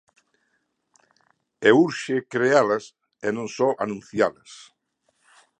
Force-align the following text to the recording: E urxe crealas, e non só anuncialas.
E 1.67 1.69
urxe 1.83 2.15
crealas, 2.33 2.85
e 3.27 3.29
non 3.37 3.47
só 3.57 3.69
anuncialas. 3.85 4.51